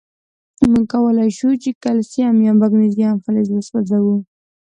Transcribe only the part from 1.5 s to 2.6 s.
چې کلسیم یا